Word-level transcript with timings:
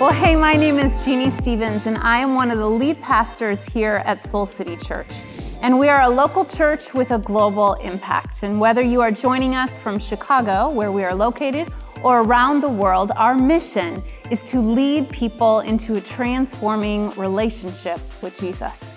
Well, 0.00 0.12
hey, 0.12 0.36
my 0.36 0.54
name 0.54 0.78
is 0.78 1.04
Jeannie 1.04 1.28
Stevens, 1.28 1.88
and 1.88 1.98
I 1.98 2.18
am 2.18 2.36
one 2.36 2.52
of 2.52 2.58
the 2.58 2.70
lead 2.70 3.02
pastors 3.02 3.68
here 3.68 4.00
at 4.06 4.22
Soul 4.22 4.46
City 4.46 4.76
Church. 4.76 5.24
And 5.60 5.76
we 5.76 5.88
are 5.88 6.02
a 6.02 6.08
local 6.08 6.44
church 6.44 6.94
with 6.94 7.10
a 7.10 7.18
global 7.18 7.74
impact. 7.82 8.44
And 8.44 8.60
whether 8.60 8.80
you 8.80 9.00
are 9.00 9.10
joining 9.10 9.56
us 9.56 9.80
from 9.80 9.98
Chicago, 9.98 10.68
where 10.68 10.92
we 10.92 11.02
are 11.02 11.12
located, 11.12 11.72
or 12.04 12.20
around 12.20 12.60
the 12.60 12.68
world, 12.68 13.10
our 13.16 13.34
mission 13.34 14.00
is 14.30 14.48
to 14.52 14.60
lead 14.60 15.10
people 15.10 15.60
into 15.60 15.96
a 15.96 16.00
transforming 16.00 17.10
relationship 17.16 17.98
with 18.22 18.38
Jesus. 18.38 18.94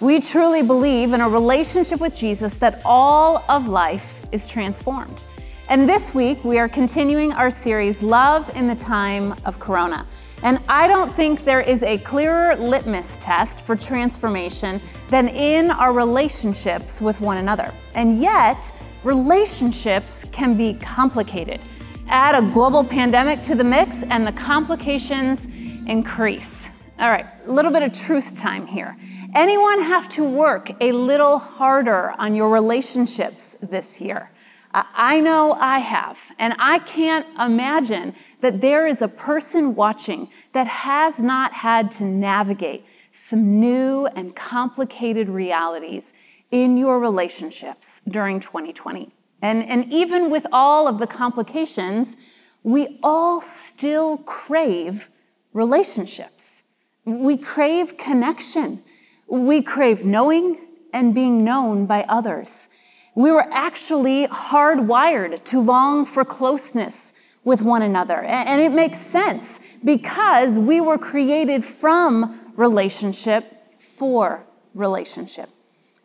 We 0.00 0.20
truly 0.20 0.62
believe 0.62 1.14
in 1.14 1.20
a 1.20 1.28
relationship 1.28 1.98
with 1.98 2.14
Jesus 2.14 2.54
that 2.58 2.80
all 2.84 3.44
of 3.48 3.66
life 3.66 4.24
is 4.30 4.46
transformed. 4.46 5.24
And 5.68 5.88
this 5.88 6.14
week, 6.14 6.44
we 6.44 6.60
are 6.60 6.68
continuing 6.68 7.32
our 7.32 7.50
series, 7.50 8.04
Love 8.04 8.54
in 8.54 8.68
the 8.68 8.76
Time 8.76 9.34
of 9.46 9.58
Corona. 9.58 10.06
And 10.44 10.60
I 10.68 10.86
don't 10.86 11.10
think 11.10 11.46
there 11.46 11.62
is 11.62 11.82
a 11.82 11.96
clearer 11.96 12.54
litmus 12.56 13.16
test 13.16 13.64
for 13.64 13.74
transformation 13.74 14.78
than 15.08 15.28
in 15.28 15.70
our 15.70 15.90
relationships 15.90 17.00
with 17.00 17.18
one 17.22 17.38
another. 17.38 17.72
And 17.94 18.20
yet, 18.20 18.70
relationships 19.04 20.26
can 20.32 20.54
be 20.54 20.74
complicated. 20.74 21.60
Add 22.08 22.34
a 22.34 22.46
global 22.52 22.84
pandemic 22.84 23.40
to 23.44 23.54
the 23.54 23.64
mix, 23.64 24.02
and 24.02 24.26
the 24.26 24.32
complications 24.32 25.48
increase. 25.86 26.70
All 26.98 27.08
right, 27.08 27.26
a 27.46 27.50
little 27.50 27.72
bit 27.72 27.82
of 27.82 27.94
truth 27.94 28.34
time 28.34 28.66
here. 28.66 28.98
Anyone 29.34 29.80
have 29.80 30.10
to 30.10 30.24
work 30.24 30.70
a 30.82 30.92
little 30.92 31.38
harder 31.38 32.12
on 32.18 32.34
your 32.34 32.50
relationships 32.50 33.56
this 33.62 33.98
year? 33.98 34.30
I 34.74 35.20
know 35.20 35.52
I 35.52 35.78
have, 35.78 36.18
and 36.36 36.54
I 36.58 36.80
can't 36.80 37.26
imagine 37.38 38.12
that 38.40 38.60
there 38.60 38.88
is 38.88 39.02
a 39.02 39.08
person 39.08 39.76
watching 39.76 40.28
that 40.52 40.66
has 40.66 41.22
not 41.22 41.52
had 41.52 41.92
to 41.92 42.04
navigate 42.04 42.84
some 43.12 43.60
new 43.60 44.06
and 44.16 44.34
complicated 44.34 45.28
realities 45.28 46.12
in 46.50 46.76
your 46.76 46.98
relationships 46.98 48.00
during 48.08 48.40
2020. 48.40 49.12
And, 49.40 49.62
and 49.68 49.92
even 49.92 50.28
with 50.28 50.46
all 50.50 50.88
of 50.88 50.98
the 50.98 51.06
complications, 51.06 52.16
we 52.64 52.98
all 53.02 53.40
still 53.40 54.16
crave 54.18 55.08
relationships. 55.52 56.64
We 57.04 57.36
crave 57.36 57.96
connection. 57.96 58.82
We 59.28 59.62
crave 59.62 60.04
knowing 60.04 60.56
and 60.92 61.14
being 61.14 61.44
known 61.44 61.86
by 61.86 62.04
others. 62.08 62.68
We 63.14 63.30
were 63.30 63.46
actually 63.52 64.26
hardwired 64.26 65.42
to 65.44 65.60
long 65.60 66.04
for 66.04 66.24
closeness 66.24 67.12
with 67.44 67.62
one 67.62 67.82
another. 67.82 68.22
And 68.22 68.60
it 68.60 68.72
makes 68.72 68.98
sense 68.98 69.76
because 69.84 70.58
we 70.58 70.80
were 70.80 70.98
created 70.98 71.64
from 71.64 72.52
relationship 72.56 73.70
for 73.78 74.44
relationship. 74.74 75.48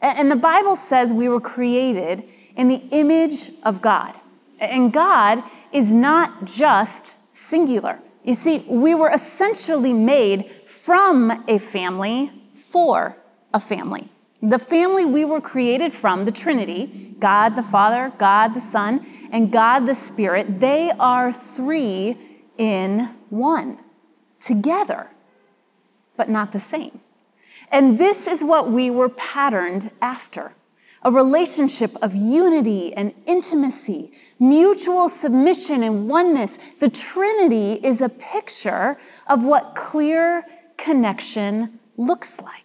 And 0.01 0.31
the 0.31 0.35
Bible 0.35 0.75
says 0.75 1.13
we 1.13 1.29
were 1.29 1.41
created 1.41 2.29
in 2.55 2.67
the 2.67 2.81
image 2.91 3.51
of 3.63 3.81
God. 3.81 4.15
And 4.59 4.93
God 4.93 5.43
is 5.73 5.91
not 5.91 6.45
just 6.45 7.15
singular. 7.33 7.99
You 8.23 8.33
see, 8.33 8.59
we 8.67 8.95
were 8.95 9.09
essentially 9.09 9.93
made 9.93 10.49
from 10.51 11.43
a 11.47 11.57
family 11.57 12.31
for 12.53 13.17
a 13.53 13.59
family. 13.59 14.09
The 14.41 14.59
family 14.59 15.05
we 15.05 15.25
were 15.25 15.41
created 15.41 15.91
from, 15.91 16.23
the 16.23 16.31
Trinity, 16.31 17.13
God 17.19 17.55
the 17.55 17.63
Father, 17.63 18.13
God 18.17 18.53
the 18.53 18.61
Son, 18.61 19.05
and 19.31 19.51
God 19.51 19.85
the 19.85 19.95
Spirit, 19.95 20.59
they 20.59 20.91
are 20.97 21.33
three 21.33 22.17
in 22.57 23.09
one, 23.29 23.79
together, 24.39 25.07
but 26.15 26.29
not 26.29 26.53
the 26.53 26.59
same. 26.59 27.01
And 27.71 27.97
this 27.97 28.27
is 28.27 28.43
what 28.43 28.71
we 28.71 28.89
were 28.89 29.09
patterned 29.09 29.91
after 30.01 30.53
a 31.03 31.11
relationship 31.11 31.95
of 32.01 32.13
unity 32.13 32.93
and 32.93 33.13
intimacy, 33.25 34.11
mutual 34.39 35.07
submission 35.07 35.83
and 35.83 36.09
oneness. 36.09 36.73
The 36.73 36.89
Trinity 36.89 37.73
is 37.73 38.01
a 38.01 38.09
picture 38.09 38.97
of 39.27 39.45
what 39.45 39.75
clear 39.75 40.45
connection 40.77 41.79
looks 41.95 42.41
like. 42.41 42.58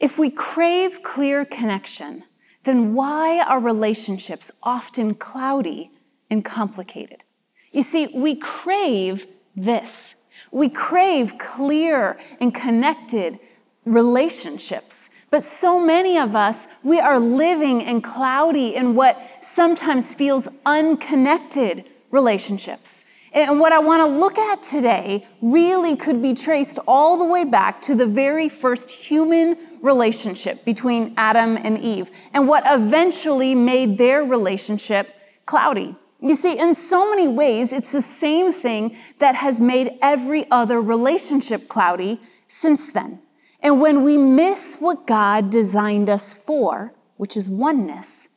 If 0.00 0.18
we 0.18 0.30
crave 0.30 1.02
clear 1.02 1.44
connection, 1.44 2.24
then 2.64 2.94
why 2.94 3.40
are 3.46 3.60
relationships 3.60 4.50
often 4.62 5.14
cloudy 5.14 5.90
and 6.30 6.44
complicated? 6.44 7.22
You 7.70 7.82
see, 7.82 8.08
we 8.14 8.34
crave 8.34 9.26
this. 9.54 10.16
We 10.50 10.70
crave 10.70 11.36
clear 11.38 12.18
and 12.40 12.54
connected 12.54 13.38
relationships. 13.84 15.10
But 15.30 15.42
so 15.42 15.78
many 15.78 16.18
of 16.18 16.34
us, 16.34 16.66
we 16.82 16.98
are 16.98 17.18
living 17.18 17.82
in 17.82 18.00
cloudy 18.00 18.76
and 18.76 18.96
what 18.96 19.20
sometimes 19.44 20.14
feels 20.14 20.48
unconnected 20.66 21.88
relationships. 22.10 23.04
And 23.32 23.60
what 23.60 23.72
I 23.72 23.78
want 23.78 24.00
to 24.00 24.06
look 24.06 24.38
at 24.38 24.62
today 24.62 25.24
really 25.40 25.94
could 25.94 26.20
be 26.20 26.34
traced 26.34 26.80
all 26.88 27.16
the 27.16 27.24
way 27.24 27.44
back 27.44 27.80
to 27.82 27.94
the 27.94 28.06
very 28.06 28.48
first 28.48 28.90
human 28.90 29.56
relationship 29.80 30.64
between 30.64 31.14
Adam 31.16 31.56
and 31.56 31.78
Eve 31.78 32.10
and 32.34 32.48
what 32.48 32.64
eventually 32.66 33.54
made 33.54 33.98
their 33.98 34.24
relationship 34.24 35.14
cloudy. 35.46 35.94
You 36.20 36.34
see, 36.34 36.58
in 36.58 36.74
so 36.74 37.08
many 37.08 37.28
ways, 37.28 37.72
it's 37.72 37.92
the 37.92 38.02
same 38.02 38.52
thing 38.52 38.96
that 39.20 39.36
has 39.36 39.62
made 39.62 39.96
every 40.02 40.50
other 40.50 40.82
relationship 40.82 41.68
cloudy 41.68 42.20
since 42.46 42.92
then. 42.92 43.20
And 43.62 43.80
when 43.80 44.02
we 44.02 44.18
miss 44.18 44.76
what 44.80 45.06
God 45.06 45.50
designed 45.50 46.10
us 46.10 46.34
for, 46.34 46.94
which 47.16 47.36
is 47.36 47.48
oneness, 47.48 48.28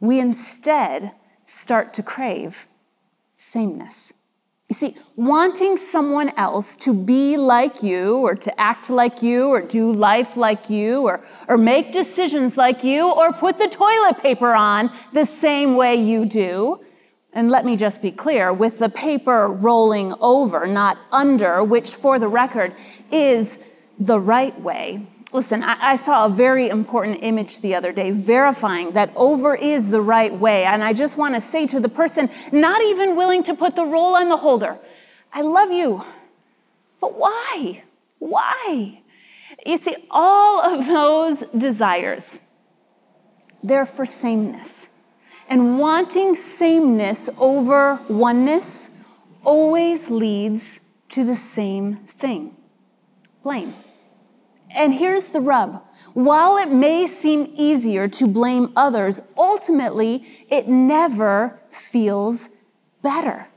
we 0.00 0.18
instead 0.18 1.12
start 1.44 1.94
to 1.94 2.02
crave 2.02 2.66
sameness. 3.36 4.14
You 4.72 4.88
see, 4.88 4.96
wanting 5.16 5.76
someone 5.76 6.30
else 6.38 6.78
to 6.78 6.94
be 6.94 7.36
like 7.36 7.82
you 7.82 8.16
or 8.20 8.34
to 8.36 8.58
act 8.58 8.88
like 8.88 9.22
you 9.22 9.48
or 9.48 9.60
do 9.60 9.92
life 9.92 10.38
like 10.38 10.70
you 10.70 11.02
or, 11.02 11.22
or 11.46 11.58
make 11.58 11.92
decisions 11.92 12.56
like 12.56 12.82
you 12.82 13.12
or 13.12 13.34
put 13.34 13.58
the 13.58 13.68
toilet 13.68 14.16
paper 14.22 14.54
on 14.54 14.90
the 15.12 15.26
same 15.26 15.76
way 15.76 15.96
you 15.96 16.24
do. 16.24 16.80
And 17.34 17.50
let 17.50 17.66
me 17.66 17.76
just 17.76 18.00
be 18.00 18.10
clear 18.10 18.50
with 18.50 18.78
the 18.78 18.88
paper 18.88 19.48
rolling 19.48 20.14
over, 20.22 20.66
not 20.66 20.96
under, 21.12 21.62
which 21.62 21.94
for 21.94 22.18
the 22.18 22.28
record 22.28 22.72
is 23.10 23.58
the 23.98 24.18
right 24.18 24.58
way. 24.58 25.06
Listen, 25.32 25.62
I, 25.62 25.96
saw 25.96 26.26
a 26.26 26.28
very 26.28 26.68
important 26.68 27.20
image 27.22 27.62
the 27.62 27.74
other 27.74 27.90
day 27.90 28.10
verifying 28.10 28.92
that 28.92 29.10
over 29.16 29.54
is 29.54 29.90
the 29.90 30.02
right 30.02 30.32
way. 30.32 30.64
And 30.64 30.84
I 30.84 30.92
just 30.92 31.16
want 31.16 31.34
to 31.34 31.40
say 31.40 31.66
to 31.68 31.80
the 31.80 31.88
person 31.88 32.28
not 32.52 32.82
even 32.82 33.16
willing 33.16 33.42
to 33.44 33.54
put 33.54 33.74
the 33.74 33.84
roll 33.84 34.14
on 34.14 34.28
the 34.28 34.36
holder, 34.36 34.78
I 35.32 35.40
love 35.40 35.72
you. 35.72 36.04
But 37.00 37.18
why? 37.18 37.82
Why? 38.18 39.02
You 39.64 39.76
see, 39.78 39.96
all 40.10 40.60
of 40.60 40.86
those 40.86 41.40
desires, 41.56 42.38
they're 43.62 43.86
for 43.86 44.04
sameness. 44.04 44.90
And 45.48 45.78
wanting 45.78 46.34
sameness 46.34 47.30
over 47.38 48.00
oneness 48.08 48.90
always 49.44 50.10
leads 50.10 50.80
to 51.08 51.24
the 51.24 51.34
same 51.34 51.94
thing 51.94 52.56
blame. 53.42 53.74
And 54.74 54.94
here's 54.94 55.28
the 55.28 55.40
rub. 55.40 55.82
While 56.14 56.58
it 56.58 56.70
may 56.70 57.06
seem 57.06 57.52
easier 57.56 58.08
to 58.08 58.26
blame 58.26 58.72
others, 58.76 59.20
ultimately 59.36 60.24
it 60.50 60.68
never 60.68 61.60
feels 61.70 62.50
better. 63.02 63.48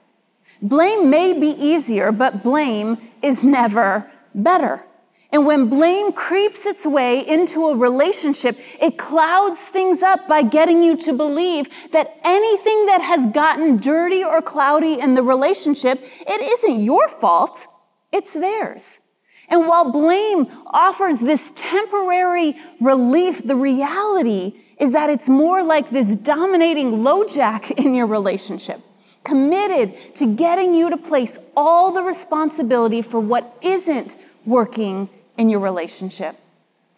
Blame 0.61 1.09
may 1.09 1.33
be 1.33 1.47
easier, 1.47 2.11
but 2.11 2.43
blame 2.43 2.97
is 3.21 3.43
never 3.43 4.09
better. 4.33 4.83
And 5.31 5.45
when 5.45 5.69
blame 5.69 6.13
creeps 6.13 6.65
its 6.65 6.85
way 6.85 7.19
into 7.27 7.67
a 7.67 7.75
relationship, 7.75 8.57
it 8.81 8.97
clouds 8.97 9.59
things 9.59 10.01
up 10.01 10.27
by 10.29 10.43
getting 10.43 10.81
you 10.81 10.95
to 10.97 11.13
believe 11.13 11.91
that 11.91 12.17
anything 12.23 12.85
that 12.85 13.01
has 13.01 13.25
gotten 13.33 13.77
dirty 13.77 14.23
or 14.23 14.41
cloudy 14.41 14.99
in 14.99 15.13
the 15.13 15.23
relationship, 15.23 15.99
it 16.01 16.41
isn't 16.41 16.79
your 16.79 17.09
fault, 17.09 17.67
it's 18.13 18.33
theirs. 18.33 19.01
And 19.49 19.67
while 19.67 19.91
blame 19.91 20.47
offers 20.67 21.19
this 21.19 21.51
temporary 21.55 22.55
relief, 22.81 23.43
the 23.43 23.55
reality 23.55 24.53
is 24.79 24.91
that 24.93 25.09
it's 25.09 25.29
more 25.29 25.63
like 25.63 25.89
this 25.89 26.15
dominating 26.15 26.91
LoJack 26.99 27.71
in 27.85 27.93
your 27.93 28.07
relationship, 28.07 28.81
committed 29.23 29.95
to 30.15 30.35
getting 30.35 30.73
you 30.73 30.89
to 30.89 30.97
place 30.97 31.37
all 31.55 31.91
the 31.91 32.03
responsibility 32.03 33.01
for 33.01 33.19
what 33.19 33.57
isn't 33.61 34.17
working 34.45 35.09
in 35.37 35.49
your 35.49 35.59
relationship 35.59 36.37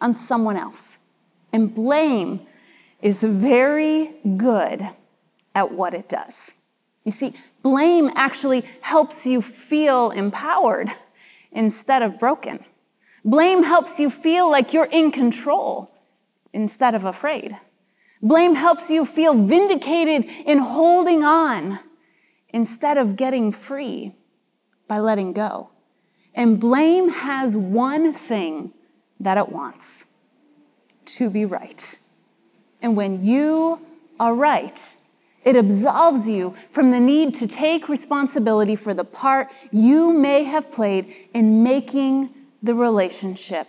on 0.02 0.16
someone 0.16 0.58
else. 0.58 1.00
And 1.54 1.74
blame 1.74 2.42
is 3.02 3.24
very 3.24 4.14
good 4.38 4.88
at 5.56 5.72
what 5.72 5.94
it 5.94 6.10
does. 6.10 6.56
You 7.04 7.12
see, 7.12 7.34
blame 7.64 8.12
actually 8.16 8.66
helps 8.82 9.26
you 9.26 9.42
feel 9.42 10.12
empowered. 10.12 10.90
instead 11.52 12.02
of 12.02 12.18
broken. 12.20 12.64
Blame 13.24 13.64
helps 13.64 14.00
you 14.00 14.10
feel 14.10 14.50
like 14.50 14.74
you're 14.74 14.86
in 14.92 15.12
control 15.12 15.92
instead 16.54 16.96
of 16.96 17.06
afraid. 17.06 17.58
Blame 18.22 18.56
helps 18.56 18.90
you 18.90 19.06
feel 19.06 19.34
vindicated 19.34 20.26
in 20.46 20.58
holding 20.58 21.24
on 21.24 21.80
instead 22.50 22.98
of 22.98 23.16
getting 23.16 23.52
free 23.52 24.16
by 24.88 25.00
letting 25.00 25.34
go. 25.34 25.70
And 26.34 26.60
blame 26.60 27.10
has 27.10 27.56
one 27.56 28.14
thing 28.14 28.74
that 29.20 29.38
it 29.38 29.50
wants 29.50 30.08
to 31.06 31.30
be 31.30 31.46
right. 31.46 32.00
And 32.82 32.96
when 32.96 33.24
you 33.24 33.82
are 34.20 34.34
right, 34.34 34.97
it 35.44 35.56
absolves 35.56 36.28
you 36.28 36.54
from 36.72 36.92
the 36.92 37.00
need 37.00 37.34
to 37.36 37.48
take 37.48 37.88
responsibility 37.88 38.76
for 38.76 38.94
the 38.94 39.06
part 39.06 39.52
you 39.72 40.12
may 40.12 40.44
have 40.44 40.72
played 40.72 41.14
in 41.34 41.64
making 41.64 42.30
the 42.62 42.76
relationship 42.76 43.68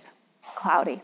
cloudy. 0.55 1.03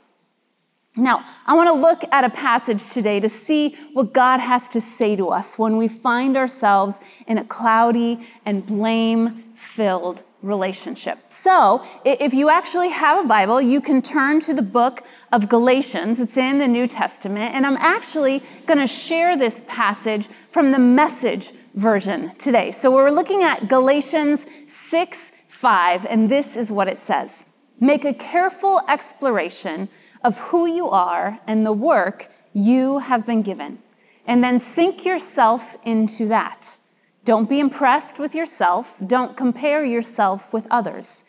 Now, 0.97 1.25
I 1.45 1.55
want 1.55 1.69
to 1.69 1.75
look 1.75 2.05
at 2.13 2.23
a 2.23 2.31
passage 2.31 2.91
today 2.91 3.19
to 3.19 3.29
see 3.29 3.75
what 3.95 4.13
God 4.13 4.39
has 4.39 4.69
to 4.71 4.81
say 4.81 5.17
to 5.17 5.31
us 5.31 5.59
when 5.59 5.77
we 5.77 5.89
find 5.89 6.37
ourselves 6.37 7.01
in 7.27 7.37
a 7.37 7.45
cloudy 7.45 8.21
and 8.47 8.65
blame 8.65 9.31
filled 9.57 10.23
relationship. 10.41 11.19
So, 11.31 11.83
if 12.05 12.33
you 12.33 12.49
actually 12.49 12.91
have 12.91 13.25
a 13.25 13.27
Bible, 13.27 13.61
you 13.61 13.81
can 13.81 14.03
turn 14.03 14.39
to 14.41 14.55
the 14.55 14.63
book 14.63 15.05
of 15.33 15.49
Galatians. 15.49 16.21
It's 16.21 16.37
in 16.37 16.59
the 16.59 16.69
New 16.69 16.87
Testament, 16.87 17.55
and 17.55 17.67
I'm 17.67 17.79
actually 17.79 18.41
going 18.67 18.79
to 18.79 18.87
share 18.87 19.37
this 19.37 19.65
passage 19.67 20.29
from 20.29 20.71
the 20.71 20.79
message 20.79 21.51
version 21.75 22.31
today. 22.37 22.71
So, 22.71 22.93
we're 22.93 23.11
looking 23.11 23.43
at 23.43 23.69
Galatians 23.69 24.47
6 24.73 25.33
5, 25.49 26.07
and 26.07 26.29
this 26.29 26.57
is 26.57 26.71
what 26.71 26.87
it 26.87 27.01
says 27.01 27.47
Make 27.81 28.05
a 28.05 28.15
careful 28.15 28.81
exploration 28.89 29.89
of 30.25 30.39
who 30.39 30.67
you 30.67 30.89
are 30.89 31.39
and 31.47 31.65
the 31.65 31.73
work 31.73 32.29
you 32.53 32.99
have 32.99 33.25
been 33.27 33.43
given, 33.43 33.79
and 34.27 34.43
then 34.43 34.59
sink 34.59 35.05
yourself 35.05 35.77
into 35.85 36.27
that. 36.27 36.81
Don't 37.25 37.49
be 37.49 37.61
impressed 37.61 38.19
with 38.19 38.35
yourself. 38.35 39.01
Don't 39.07 39.37
compare 39.37 39.85
yourself 39.85 40.53
with 40.53 40.67
others. 40.71 41.25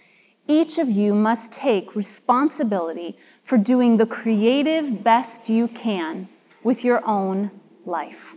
Each 0.48 0.78
of 0.78 0.90
you 0.90 1.14
must 1.16 1.54
take 1.54 1.96
responsibility 1.96 3.16
for 3.44 3.58
doing 3.58 3.98
the 3.98 4.06
creative 4.06 5.04
best 5.04 5.50
you 5.50 5.68
can 5.68 6.28
with 6.64 6.84
your 6.84 7.02
own 7.06 7.52
life. 7.86 8.36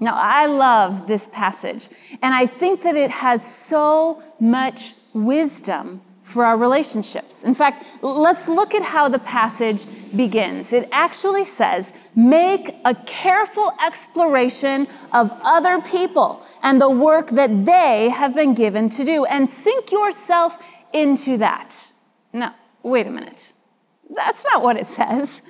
Now, 0.00 0.14
I 0.14 0.46
love 0.46 1.06
this 1.06 1.28
passage, 1.28 1.88
and 2.22 2.34
I 2.34 2.46
think 2.46 2.82
that 2.82 2.96
it 2.96 3.10
has 3.10 3.44
so 3.44 4.20
much 4.40 4.94
wisdom 5.12 6.02
for 6.22 6.44
our 6.44 6.56
relationships. 6.56 7.44
In 7.44 7.54
fact, 7.54 7.98
let's 8.00 8.48
look 8.48 8.74
at 8.74 8.82
how 8.82 9.08
the 9.08 9.18
passage 9.18 9.86
begins. 10.16 10.72
It 10.72 10.88
actually 10.92 11.44
says, 11.44 12.08
Make 12.14 12.76
a 12.84 12.94
careful 12.94 13.72
exploration 13.84 14.86
of 15.12 15.32
other 15.44 15.80
people 15.82 16.44
and 16.62 16.80
the 16.80 16.90
work 16.90 17.30
that 17.30 17.64
they 17.64 18.08
have 18.10 18.34
been 18.34 18.54
given 18.54 18.88
to 18.90 19.04
do, 19.04 19.24
and 19.24 19.48
sink 19.48 19.90
yourself 19.90 20.84
into 20.92 21.38
that. 21.38 21.90
Now, 22.32 22.54
wait 22.82 23.06
a 23.06 23.10
minute. 23.10 23.52
That's 24.10 24.44
not 24.44 24.62
what 24.62 24.76
it 24.76 24.86
says. 24.86 25.42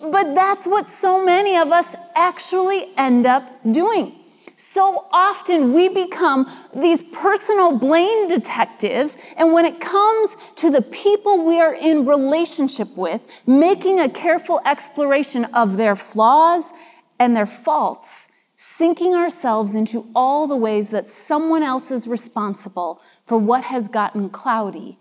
But 0.00 0.34
that's 0.34 0.66
what 0.66 0.86
so 0.86 1.24
many 1.24 1.56
of 1.56 1.72
us 1.72 1.96
actually 2.14 2.86
end 2.96 3.26
up 3.26 3.50
doing. 3.70 4.21
So 4.64 5.08
often 5.10 5.72
we 5.72 5.88
become 5.88 6.48
these 6.72 7.02
personal 7.02 7.76
blame 7.76 8.28
detectives, 8.28 9.18
and 9.36 9.52
when 9.52 9.64
it 9.64 9.80
comes 9.80 10.36
to 10.54 10.70
the 10.70 10.82
people 10.82 11.44
we 11.44 11.60
are 11.60 11.74
in 11.74 12.06
relationship 12.06 12.96
with, 12.96 13.42
making 13.44 13.98
a 13.98 14.08
careful 14.08 14.60
exploration 14.64 15.46
of 15.46 15.78
their 15.78 15.96
flaws 15.96 16.72
and 17.18 17.36
their 17.36 17.44
faults, 17.44 18.28
sinking 18.54 19.16
ourselves 19.16 19.74
into 19.74 20.06
all 20.14 20.46
the 20.46 20.56
ways 20.56 20.90
that 20.90 21.08
someone 21.08 21.64
else 21.64 21.90
is 21.90 22.06
responsible 22.06 23.02
for 23.26 23.38
what 23.38 23.64
has 23.64 23.88
gotten 23.88 24.30
cloudy 24.30 24.96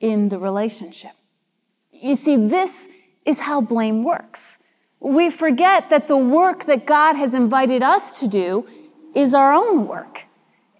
in 0.00 0.30
the 0.30 0.38
relationship. 0.38 1.12
You 1.90 2.14
see, 2.14 2.48
this 2.48 2.88
is 3.26 3.40
how 3.40 3.60
blame 3.60 4.02
works. 4.02 4.58
We 5.00 5.28
forget 5.28 5.90
that 5.90 6.08
the 6.08 6.16
work 6.16 6.64
that 6.64 6.86
God 6.86 7.16
has 7.16 7.34
invited 7.34 7.82
us 7.82 8.18
to 8.20 8.26
do 8.26 8.66
is 9.14 9.34
our 9.34 9.52
own 9.52 9.86
work. 9.86 10.26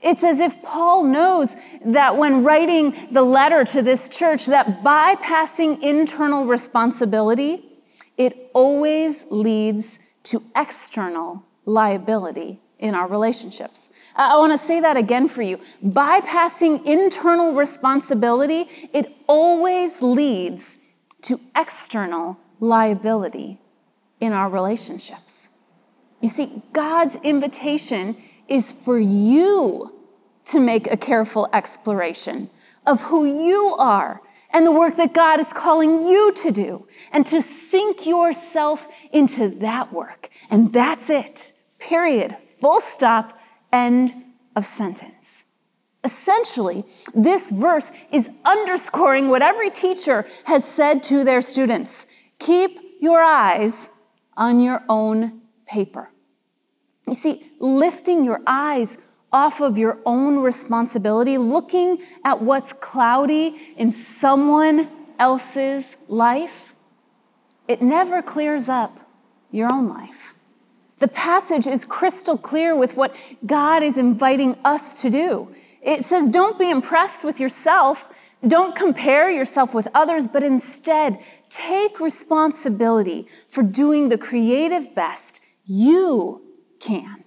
It's 0.01 0.25
as 0.25 0.41
if 0.41 0.61
Paul 0.63 1.05
knows 1.05 1.57
that 1.85 2.17
when 2.17 2.43
writing 2.43 2.95
the 3.13 3.23
letter 3.23 3.65
to 3.67 3.83
this 3.83 4.09
church, 4.09 4.47
that 4.47 4.83
bypassing 4.83 5.81
internal 5.81 6.47
responsibility, 6.47 7.65
it 8.19 8.51
always 8.53 9.27
leads 9.31 10.01
to 10.25 10.43
external 10.57 11.45
liability 11.65 12.61
in 12.81 12.97
our 12.97 13.07
relationships. 13.07 13.91
I 14.17 14.37
want 14.39 14.51
to 14.51 14.59
say 14.59 14.81
that 14.81 14.97
again 14.97 15.29
for 15.29 15.43
you. 15.43 15.59
Bypassing 15.85 16.85
internal 16.85 17.55
responsibility, 17.55 18.67
it 18.93 19.15
always 19.29 20.03
leads 20.03 20.79
to 21.23 21.39
external 21.57 22.39
liability 22.59 23.61
in 24.19 24.33
our 24.33 24.51
relationships. 24.51 25.52
You 26.23 26.29
see, 26.29 26.63
God's 26.73 27.17
invitation 27.17 28.17
is 28.49 28.73
for 28.73 28.99
you 28.99 29.95
to 30.47 30.61
make 30.61 30.91
a 30.91 30.97
careful 30.97 31.49
exploration 31.53 32.49
of 32.87 33.03
who 33.03 33.27
you 33.27 33.77
are 33.79 34.23
and 34.55 34.67
the 34.67 34.73
work 34.73 34.97
that 34.97 35.13
God 35.13 35.41
is 35.41 35.53
calling 35.53 36.03
you 36.03 36.33
to 36.35 36.51
do, 36.51 36.87
and 37.11 37.25
to 37.25 37.41
sink 37.41 38.07
yourself 38.07 38.87
into 39.11 39.49
that 39.49 39.93
work. 39.93 40.29
And 40.51 40.73
that's 40.73 41.09
it. 41.09 41.55
Period. 41.79 42.37
Full 42.61 42.81
stop. 42.81 43.41
End 43.73 44.15
of 44.55 44.67
sentence. 44.67 45.47
Essentially, 46.05 46.85
this 47.15 47.51
verse 47.51 47.93
is 48.13 48.29
underscoring 48.45 49.29
what 49.29 49.41
every 49.41 49.71
teacher 49.71 50.27
has 50.45 50.65
said 50.67 51.03
to 51.05 51.25
their 51.25 51.41
students 51.41 52.07
keep 52.39 52.79
your 53.01 53.23
eyes 53.23 53.89
on 54.37 54.61
your 54.61 54.83
own 54.89 55.42
paper. 55.73 56.11
You 57.07 57.15
see, 57.15 57.43
lifting 57.59 58.25
your 58.25 58.41
eyes 58.47 58.99
off 59.33 59.61
of 59.61 59.79
your 59.79 59.99
own 60.05 60.41
responsibility, 60.41 61.39
looking 61.39 61.99
at 62.25 62.43
what's 62.43 62.73
cloudy 62.73 63.75
in 63.77 63.91
someone 63.91 64.89
else's 65.19 65.97
life, 66.07 66.75
it 67.67 67.81
never 67.81 68.21
clears 68.23 68.69
up 68.69 69.01
your 69.51 69.73
own 69.73 69.89
life. 69.89 70.35
The 70.99 71.09
passage 71.09 71.67
is 71.67 71.85
crystal 71.85 72.37
clear 72.37 72.77
with 72.77 72.97
what 72.97 73.19
God 73.45 73.83
is 73.83 73.97
inviting 73.99 74.57
us 74.65 75.01
to 75.03 75.11
do. 75.11 75.49
It 75.83 76.05
says, 76.05 76.31
Don't 76.31 76.59
be 76.59 76.71
impressed 76.71 77.25
with 77.25 77.41
yourself. 77.41 78.29
Don't 78.47 78.75
compare 78.75 79.31
yourself 79.31 79.73
with 79.73 79.89
others, 79.95 80.29
but 80.29 80.43
instead 80.43 81.19
take 81.49 82.01
responsibility 82.01 83.27
for 83.49 83.63
doing 83.63 84.09
the 84.09 84.19
creative 84.19 84.95
best 84.95 85.42
you 85.65 86.43
can 86.81 87.25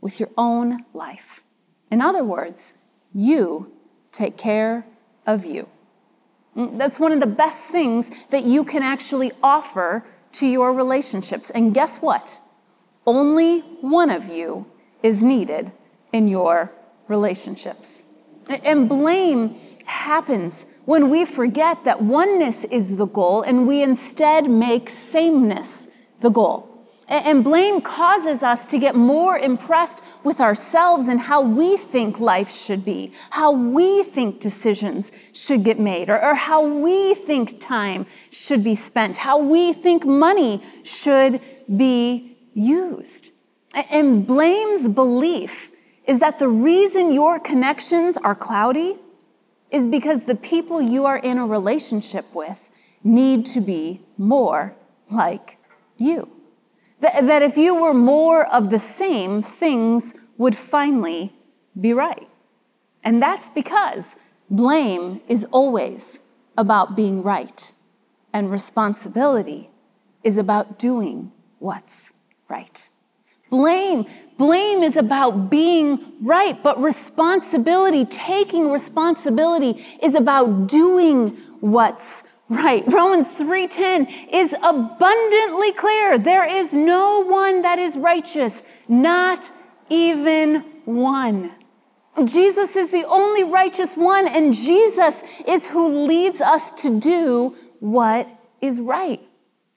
with 0.00 0.20
your 0.20 0.30
own 0.36 0.78
life. 0.92 1.42
In 1.90 2.00
other 2.00 2.22
words, 2.22 2.74
you 3.12 3.72
take 4.12 4.36
care 4.36 4.86
of 5.26 5.44
you. 5.44 5.68
Mm, 6.56 6.78
that's 6.78 7.00
one 7.00 7.12
of 7.12 7.20
the 7.20 7.26
best 7.26 7.70
things 7.70 8.26
that 8.26 8.44
you 8.44 8.64
can 8.64 8.82
actually 8.82 9.32
offer 9.42 10.04
to 10.32 10.46
your 10.46 10.72
relationships. 10.72 11.50
And 11.50 11.72
guess 11.72 11.98
what? 11.98 12.40
Only 13.06 13.60
one 13.80 14.10
of 14.10 14.28
you 14.28 14.66
is 15.02 15.22
needed 15.22 15.72
in 16.12 16.28
your 16.28 16.72
relationships. 17.08 18.04
And 18.48 18.88
blame 18.88 19.54
happens 19.86 20.66
when 20.84 21.08
we 21.08 21.24
forget 21.24 21.84
that 21.84 22.02
oneness 22.02 22.64
is 22.64 22.98
the 22.98 23.06
goal 23.06 23.42
and 23.42 23.66
we 23.66 23.82
instead 23.82 24.50
make 24.50 24.88
sameness 24.88 25.88
the 26.20 26.30
goal. 26.30 26.73
And 27.08 27.44
blame 27.44 27.82
causes 27.82 28.42
us 28.42 28.70
to 28.70 28.78
get 28.78 28.94
more 28.94 29.36
impressed 29.36 30.02
with 30.24 30.40
ourselves 30.40 31.08
and 31.08 31.20
how 31.20 31.42
we 31.42 31.76
think 31.76 32.18
life 32.18 32.50
should 32.50 32.84
be, 32.84 33.12
how 33.30 33.52
we 33.52 34.02
think 34.02 34.40
decisions 34.40 35.12
should 35.34 35.64
get 35.64 35.78
made, 35.78 36.08
or, 36.08 36.22
or, 36.22 36.34
how 36.34 36.64
we 36.64 37.14
think 37.14 37.60
time 37.60 38.06
should 38.30 38.64
be 38.64 38.74
spent, 38.74 39.18
how 39.18 39.38
we 39.38 39.72
think 39.74 40.06
money 40.06 40.62
should 40.82 41.40
be 41.76 42.36
used. 42.54 43.32
And 43.90 44.26
blame's 44.26 44.88
belief 44.88 45.72
is 46.06 46.20
that 46.20 46.38
the 46.38 46.48
reason 46.48 47.10
your 47.10 47.38
connections 47.38 48.16
are 48.16 48.34
cloudy 48.34 48.96
is 49.70 49.86
because 49.86 50.24
the 50.24 50.36
people 50.36 50.80
you 50.80 51.04
are 51.04 51.18
in 51.18 51.36
a 51.36 51.46
relationship 51.46 52.34
with 52.34 52.70
need 53.02 53.44
to 53.44 53.60
be 53.60 54.00
more 54.16 54.74
like 55.10 55.58
you. 55.98 56.33
That, 57.04 57.26
that 57.26 57.42
if 57.42 57.58
you 57.58 57.74
were 57.74 57.92
more 57.92 58.46
of 58.50 58.70
the 58.70 58.78
same, 58.78 59.42
things 59.42 60.14
would 60.38 60.56
finally 60.56 61.34
be 61.78 61.92
right. 61.92 62.26
And 63.02 63.22
that's 63.22 63.50
because 63.50 64.16
Blame 64.48 65.20
is 65.28 65.44
always 65.46 66.20
about 66.56 66.96
being 66.96 67.22
right, 67.22 67.74
and 68.32 68.50
responsibility 68.50 69.68
is 70.22 70.38
about 70.38 70.78
doing 70.78 71.30
what's 71.58 72.14
right. 72.48 72.88
Blame, 73.50 74.06
blame 74.38 74.82
is 74.82 74.96
about 74.96 75.50
being 75.50 75.98
right, 76.22 76.56
but 76.62 76.80
responsibility, 76.80 78.06
taking 78.06 78.70
responsibility 78.70 79.74
is 80.02 80.14
about 80.14 80.68
doing 80.68 81.36
what's 81.60 82.24
right. 82.48 82.84
Romans 82.86 83.38
3:10 83.38 84.08
is 84.30 84.54
abundantly 84.62 85.72
clear. 85.72 86.18
There 86.18 86.44
is 86.44 86.74
no 86.74 87.20
one 87.24 87.62
that 87.62 87.78
is 87.78 87.96
righteous, 87.96 88.62
not 88.88 89.50
even 89.88 90.64
one. 90.84 91.52
Jesus 92.24 92.76
is 92.76 92.92
the 92.92 93.04
only 93.08 93.42
righteous 93.42 93.96
one, 93.96 94.28
and 94.28 94.54
Jesus 94.54 95.24
is 95.48 95.66
who 95.66 95.88
leads 95.88 96.40
us 96.40 96.72
to 96.82 97.00
do 97.00 97.56
what 97.80 98.28
is 98.60 98.80
right. 98.80 99.20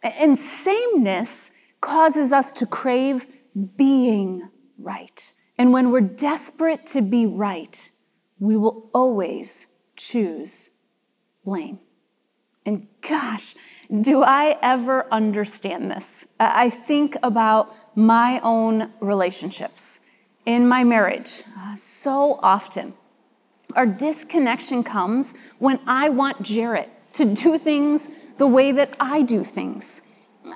And 0.03 0.37
sameness 0.37 1.51
causes 1.81 2.31
us 2.31 2.51
to 2.53 2.65
crave 2.67 3.25
being 3.75 4.49
right. 4.77 5.33
And 5.57 5.73
when 5.73 5.89
we're 5.91 6.01
desperate 6.01 6.85
to 6.87 7.01
be 7.01 7.25
right, 7.25 7.91
we 8.39 8.55
will 8.55 8.91
always 8.93 9.67
choose 9.95 10.69
blame. 11.43 11.79
And 12.67 12.85
gosh, 12.99 13.55
do 14.01 14.23
I 14.23 14.57
ever 14.61 15.07
understand 15.09 15.89
this? 15.89 16.27
I 16.37 16.69
think 16.69 17.15
about 17.23 17.73
my 17.95 18.41
own 18.43 18.91
relationships 18.99 20.01
in 20.45 20.67
my 20.67 20.83
marriage 20.83 21.43
uh, 21.57 21.77
so 21.77 22.37
often. 22.43 22.93
Our 23.77 23.85
disconnection 23.85 24.83
comes 24.83 25.33
when 25.59 25.79
I 25.87 26.09
want 26.09 26.41
Jarrett 26.41 26.89
to 27.13 27.23
do 27.33 27.57
things 27.57 28.09
the 28.37 28.47
way 28.47 28.73
that 28.73 28.97
I 28.99 29.21
do 29.21 29.45
things. 29.45 30.01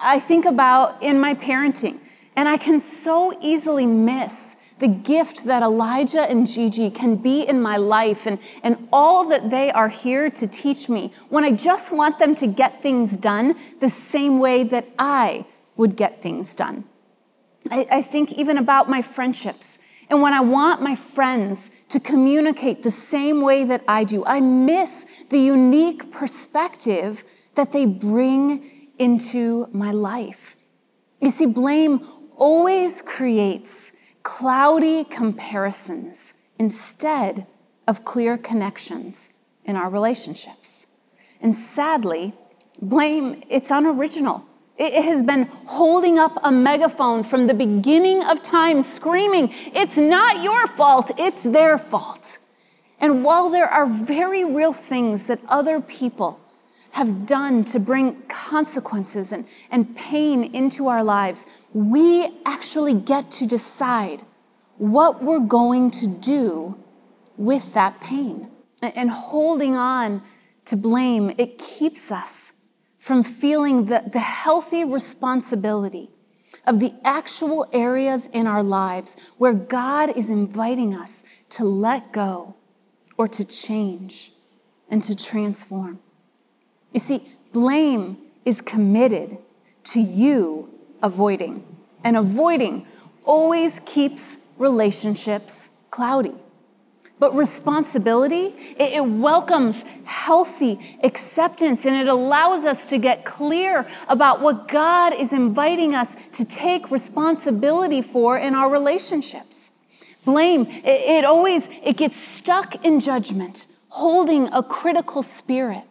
I 0.01 0.19
think 0.19 0.43
about 0.43 1.01
in 1.01 1.17
my 1.17 1.33
parenting, 1.33 1.99
and 2.35 2.49
I 2.49 2.57
can 2.57 2.79
so 2.81 3.37
easily 3.41 3.87
miss 3.87 4.57
the 4.81 4.87
gift 4.87 5.45
that 5.45 5.61
Elijah 5.61 6.29
and 6.29 6.47
Gigi 6.47 6.89
can 6.89 7.15
be 7.15 7.43
in 7.43 7.61
my 7.61 7.77
life 7.77 8.25
and, 8.25 8.39
and 8.63 8.87
all 8.91 9.29
that 9.29 9.51
they 9.51 9.71
are 9.71 9.89
here 9.89 10.29
to 10.31 10.47
teach 10.47 10.89
me 10.89 11.13
when 11.29 11.43
I 11.43 11.51
just 11.51 11.91
want 11.91 12.17
them 12.17 12.33
to 12.35 12.47
get 12.47 12.81
things 12.81 13.15
done 13.15 13.55
the 13.79 13.89
same 13.89 14.39
way 14.39 14.63
that 14.63 14.87
I 14.97 15.45
would 15.77 15.95
get 15.95 16.21
things 16.21 16.55
done. 16.55 16.83
I, 17.69 17.85
I 17.91 18.01
think 18.01 18.33
even 18.33 18.57
about 18.57 18.89
my 18.89 19.03
friendships. 19.03 19.77
And 20.09 20.19
when 20.21 20.33
I 20.33 20.41
want 20.41 20.81
my 20.81 20.95
friends 20.95 21.69
to 21.89 21.99
communicate 21.99 22.81
the 22.81 22.91
same 22.91 23.39
way 23.39 23.63
that 23.65 23.83
I 23.87 24.03
do, 24.03 24.25
I 24.25 24.41
miss 24.41 25.23
the 25.29 25.39
unique 25.39 26.11
perspective 26.11 27.23
that 27.53 27.71
they 27.71 27.85
bring 27.85 28.65
into 28.97 29.67
my 29.73 29.91
life. 29.91 30.55
You 31.21 31.29
see, 31.29 31.45
blame 31.45 32.01
always 32.35 33.03
creates 33.03 33.93
cloudy 34.23 35.03
comparisons 35.03 36.33
instead 36.59 37.47
of 37.87 38.05
clear 38.05 38.37
connections 38.37 39.31
in 39.65 39.75
our 39.75 39.89
relationships. 39.89 40.87
And 41.41 41.55
sadly, 41.55 42.33
blame, 42.81 43.41
it's 43.49 43.71
unoriginal. 43.71 44.45
It 44.77 45.03
has 45.03 45.23
been 45.23 45.43
holding 45.65 46.17
up 46.17 46.39
a 46.43 46.51
megaphone 46.51 47.23
from 47.23 47.47
the 47.47 47.53
beginning 47.53 48.23
of 48.23 48.41
time, 48.41 48.81
screaming, 48.81 49.49
It's 49.67 49.97
not 49.97 50.43
your 50.43 50.67
fault, 50.67 51.11
it's 51.17 51.43
their 51.43 51.77
fault. 51.77 52.39
And 52.99 53.23
while 53.23 53.49
there 53.49 53.67
are 53.67 53.85
very 53.85 54.45
real 54.45 54.73
things 54.73 55.25
that 55.25 55.39
other 55.47 55.81
people 55.81 56.39
have 56.91 57.25
done 57.25 57.63
to 57.65 57.79
bring 57.79 58.21
consequences 58.23 59.31
and, 59.31 59.47
and 59.69 59.95
pain 59.95 60.43
into 60.43 60.87
our 60.87 61.03
lives, 61.03 61.45
we 61.73 62.29
actually 62.45 62.93
get 62.93 63.31
to 63.31 63.45
decide 63.45 64.23
what 64.77 65.23
we're 65.23 65.39
going 65.39 65.91
to 65.91 66.07
do 66.07 66.77
with 67.37 67.73
that 67.73 68.01
pain. 68.01 68.49
And 68.81 69.09
holding 69.09 69.75
on 69.75 70.23
to 70.65 70.75
blame, 70.75 71.31
it 71.37 71.57
keeps 71.57 72.11
us 72.11 72.53
from 72.97 73.23
feeling 73.23 73.85
the, 73.85 74.03
the 74.11 74.19
healthy 74.19 74.83
responsibility 74.83 76.09
of 76.67 76.79
the 76.79 76.93
actual 77.03 77.65
areas 77.73 78.27
in 78.27 78.47
our 78.47 78.63
lives 78.63 79.33
where 79.37 79.53
God 79.53 80.15
is 80.15 80.29
inviting 80.29 80.93
us 80.93 81.23
to 81.51 81.63
let 81.63 82.11
go 82.11 82.55
or 83.17 83.27
to 83.27 83.45
change 83.45 84.31
and 84.89 85.01
to 85.03 85.15
transform. 85.15 85.99
You 86.93 86.99
see, 86.99 87.21
blame 87.53 88.17
is 88.45 88.61
committed 88.61 89.37
to 89.83 89.99
you 89.99 90.69
avoiding, 91.01 91.65
and 92.03 92.17
avoiding 92.17 92.85
always 93.25 93.79
keeps 93.85 94.37
relationships 94.57 95.69
cloudy. 95.89 96.35
But 97.19 97.35
responsibility, 97.35 98.55
it, 98.79 99.05
welcomes 99.05 99.85
healthy 100.05 100.79
acceptance 101.03 101.85
and 101.85 101.95
it 101.95 102.07
allows 102.07 102.65
us 102.65 102.89
to 102.89 102.97
get 102.97 103.25
clear 103.25 103.85
about 104.09 104.41
what 104.41 104.67
God 104.67 105.13
is 105.13 105.31
inviting 105.31 105.93
us 105.93 106.15
to 106.29 106.45
take 106.45 106.89
responsibility 106.89 108.01
for 108.01 108.39
in 108.39 108.55
our 108.55 108.71
relationships. 108.71 109.71
Blame, 110.25 110.65
it, 110.67 111.23
always, 111.23 111.69
it 111.83 111.95
gets 111.97 112.19
stuck 112.19 112.83
in 112.83 112.99
judgment, 112.99 113.67
holding 113.89 114.51
a 114.51 114.63
critical 114.63 115.21
spirit. 115.21 115.83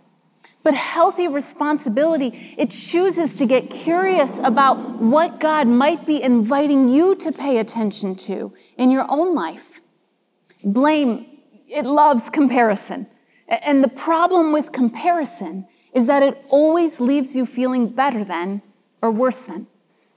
But 0.62 0.74
healthy 0.74 1.26
responsibility, 1.26 2.32
it 2.58 2.70
chooses 2.70 3.36
to 3.36 3.46
get 3.46 3.70
curious 3.70 4.40
about 4.40 5.00
what 5.00 5.40
God 5.40 5.66
might 5.66 6.06
be 6.06 6.22
inviting 6.22 6.88
you 6.88 7.14
to 7.16 7.32
pay 7.32 7.58
attention 7.58 8.14
to 8.16 8.52
in 8.76 8.90
your 8.90 9.06
own 9.08 9.34
life. 9.34 9.80
Blame, 10.62 11.26
it 11.66 11.86
loves 11.86 12.28
comparison. 12.28 13.06
And 13.48 13.82
the 13.82 13.88
problem 13.88 14.52
with 14.52 14.70
comparison 14.72 15.66
is 15.94 16.06
that 16.06 16.22
it 16.22 16.44
always 16.50 17.00
leaves 17.00 17.34
you 17.34 17.46
feeling 17.46 17.88
better 17.88 18.22
than 18.22 18.62
or 19.02 19.10
worse 19.10 19.44
than. 19.44 19.66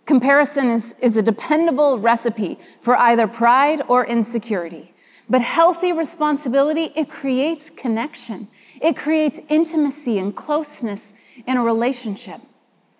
Comparison 0.05 0.67
is, 0.67 0.93
is 0.99 1.15
a 1.15 1.23
dependable 1.23 1.97
recipe 1.97 2.57
for 2.81 2.97
either 2.97 3.27
pride 3.27 3.81
or 3.87 4.05
insecurity. 4.05 4.92
But 5.33 5.41
healthy 5.41 5.91
responsibility, 5.93 6.91
it 6.95 7.09
creates 7.09 7.71
connection. 7.71 8.49
It 8.79 8.95
creates 8.95 9.41
intimacy 9.49 10.19
and 10.19 10.35
closeness 10.35 11.15
in 11.47 11.57
a 11.57 11.63
relationship. 11.63 12.39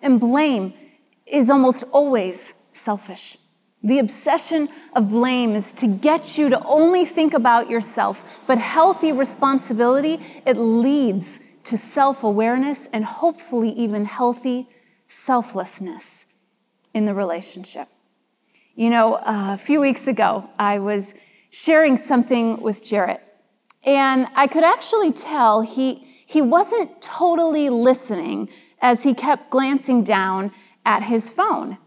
And 0.02 0.18
blame 0.18 0.74
is 1.26 1.48
almost 1.48 1.84
always 1.92 2.54
selfish. 2.72 3.38
The 3.84 4.00
obsession 4.00 4.68
of 4.96 5.10
blame 5.10 5.54
is 5.54 5.72
to 5.74 5.86
get 5.86 6.36
you 6.36 6.48
to 6.48 6.60
only 6.66 7.04
think 7.04 7.34
about 7.34 7.70
yourself, 7.70 8.40
but 8.48 8.58
healthy 8.58 9.12
responsibility, 9.12 10.18
it 10.44 10.56
leads 10.56 11.38
to 11.62 11.76
self 11.76 12.24
awareness 12.24 12.88
and 12.88 13.04
hopefully 13.04 13.68
even 13.68 14.06
healthy 14.06 14.66
selflessness 15.06 16.26
in 16.94 17.04
the 17.04 17.14
relationship. 17.14 17.86
You 18.74 18.90
know, 18.90 19.20
a 19.24 19.56
few 19.56 19.80
weeks 19.80 20.08
ago, 20.08 20.50
I 20.58 20.80
was 20.80 21.14
sharing 21.54 21.96
something 21.96 22.60
with 22.60 22.84
Jarrett, 22.84 23.20
and 23.86 24.26
I 24.34 24.48
could 24.48 24.64
actually 24.64 25.12
tell 25.12 25.60
he, 25.60 26.04
he 26.26 26.42
wasn't 26.42 27.00
totally 27.00 27.70
listening 27.70 28.50
as 28.82 29.04
he 29.04 29.14
kept 29.14 29.50
glancing 29.50 30.02
down 30.02 30.50
at 30.84 31.04
his 31.04 31.30
phone. 31.30 31.78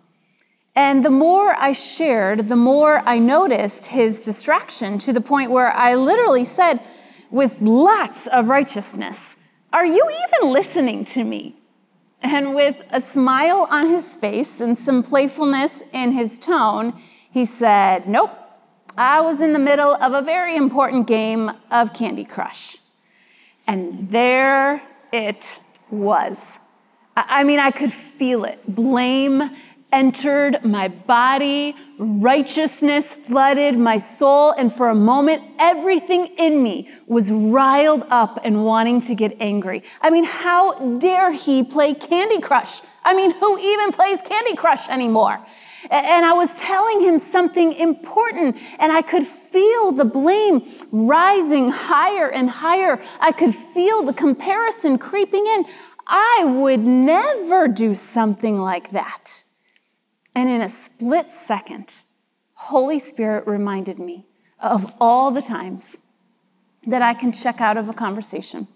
And 0.73 1.03
the 1.03 1.09
more 1.09 1.53
I 1.57 1.73
shared, 1.73 2.47
the 2.47 2.55
more 2.55 3.01
I 3.05 3.19
noticed 3.19 3.87
his 3.87 4.23
distraction 4.23 4.99
to 4.99 5.11
the 5.11 5.19
point 5.19 5.51
where 5.51 5.73
I 5.73 5.95
literally 5.95 6.45
said, 6.45 6.81
with 7.29 7.59
lots 7.59 8.25
of 8.27 8.47
righteousness, 8.47 9.35
Are 9.73 9.85
you 9.85 10.01
even 10.29 10.49
listening 10.49 11.03
to 11.05 11.25
me? 11.25 11.57
And 12.21 12.55
with 12.55 12.81
a 12.91 13.01
smile 13.01 13.67
on 13.69 13.87
his 13.87 14.13
face 14.13 14.61
and 14.61 14.77
some 14.77 15.03
playfulness 15.03 15.83
in 15.91 16.13
his 16.13 16.39
tone, 16.39 16.93
he 17.29 17.43
said, 17.43 18.07
Nope, 18.07 18.46
I 18.97 19.21
was 19.21 19.41
in 19.41 19.53
the 19.53 19.59
middle 19.59 19.93
of 19.93 20.13
a 20.13 20.21
very 20.21 20.55
important 20.55 21.07
game 21.07 21.51
of 21.71 21.93
Candy 21.93 22.25
Crush. 22.25 22.77
And 23.67 24.09
there 24.09 24.81
it 25.13 25.59
was. 25.91 26.59
I 27.15 27.43
mean, 27.43 27.59
I 27.59 27.71
could 27.71 27.91
feel 27.91 28.43
it 28.45 28.59
blame 28.67 29.51
entered 29.91 30.63
my 30.65 30.87
body, 30.87 31.75
righteousness 31.97 33.15
flooded 33.15 33.77
my 33.77 33.97
soul, 33.97 34.51
and 34.51 34.71
for 34.71 34.89
a 34.89 34.95
moment, 34.95 35.41
everything 35.59 36.27
in 36.37 36.61
me 36.61 36.89
was 37.07 37.31
riled 37.31 38.05
up 38.09 38.39
and 38.43 38.65
wanting 38.65 38.99
to 39.01 39.15
get 39.15 39.35
angry. 39.39 39.83
I 40.01 40.09
mean, 40.09 40.25
how 40.25 40.97
dare 40.97 41.31
he 41.31 41.63
play 41.63 41.93
Candy 41.93 42.39
Crush? 42.41 42.81
I 43.03 43.15
mean, 43.15 43.31
who 43.31 43.57
even 43.57 43.91
plays 43.91 44.21
Candy 44.21 44.55
Crush 44.55 44.89
anymore? 44.89 45.39
And 45.89 46.25
I 46.25 46.33
was 46.33 46.59
telling 46.59 47.01
him 47.01 47.19
something 47.19 47.71
important, 47.73 48.57
and 48.79 48.91
I 48.91 49.01
could 49.01 49.23
feel 49.23 49.91
the 49.91 50.05
blame 50.05 50.63
rising 50.91 51.71
higher 51.71 52.29
and 52.29 52.49
higher. 52.49 52.99
I 53.19 53.31
could 53.31 53.53
feel 53.53 54.03
the 54.03 54.13
comparison 54.13 54.97
creeping 54.97 55.45
in. 55.45 55.65
I 56.07 56.43
would 56.45 56.81
never 56.81 57.67
do 57.67 57.93
something 57.95 58.57
like 58.57 58.89
that. 58.89 59.43
And 60.35 60.49
in 60.49 60.61
a 60.61 60.67
split 60.67 61.31
second, 61.31 62.03
Holy 62.53 62.99
Spirit 62.99 63.47
reminded 63.47 63.99
me 63.99 64.25
of 64.59 64.93
all 64.99 65.31
the 65.31 65.41
times 65.41 65.99
that 66.85 67.01
I 67.01 67.13
can 67.13 67.31
check 67.31 67.59
out 67.59 67.77
of 67.77 67.89
a 67.89 67.93
conversation, 67.93 68.67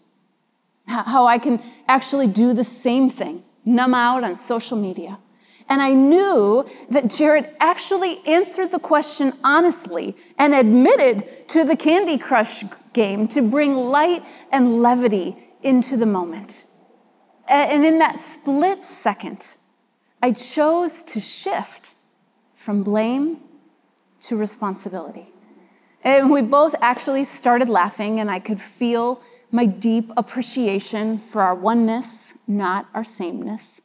how 0.87 1.25
I 1.25 1.37
can 1.37 1.61
actually 1.87 2.27
do 2.27 2.53
the 2.53 2.63
same 2.63 3.09
thing, 3.09 3.43
numb 3.65 3.93
out 3.93 4.23
on 4.23 4.35
social 4.35 4.77
media. 4.77 5.19
And 5.71 5.81
I 5.81 5.93
knew 5.93 6.65
that 6.89 7.09
Jarrett 7.09 7.55
actually 7.61 8.19
answered 8.27 8.71
the 8.71 8.79
question 8.79 9.31
honestly 9.41 10.17
and 10.37 10.53
admitted 10.53 11.47
to 11.47 11.63
the 11.63 11.77
Candy 11.77 12.17
Crush 12.17 12.65
game 12.91 13.25
to 13.29 13.41
bring 13.41 13.73
light 13.73 14.27
and 14.51 14.81
levity 14.81 15.37
into 15.63 15.95
the 15.95 16.05
moment. 16.05 16.65
And 17.47 17.85
in 17.85 17.99
that 17.99 18.17
split 18.17 18.83
second, 18.83 19.57
I 20.21 20.33
chose 20.33 21.03
to 21.03 21.21
shift 21.21 21.95
from 22.53 22.83
blame 22.83 23.39
to 24.27 24.35
responsibility. 24.35 25.31
And 26.03 26.29
we 26.29 26.41
both 26.41 26.75
actually 26.81 27.23
started 27.23 27.69
laughing, 27.69 28.19
and 28.19 28.29
I 28.29 28.39
could 28.39 28.59
feel 28.59 29.21
my 29.51 29.67
deep 29.67 30.11
appreciation 30.17 31.17
for 31.17 31.41
our 31.41 31.55
oneness, 31.55 32.37
not 32.45 32.87
our 32.93 33.05
sameness. 33.05 33.81